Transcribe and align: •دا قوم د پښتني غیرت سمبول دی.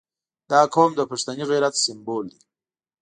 •دا 0.51 0.61
قوم 0.75 0.91
د 0.95 1.01
پښتني 1.09 1.43
غیرت 1.51 1.73
سمبول 1.83 2.25
دی. 2.33 2.41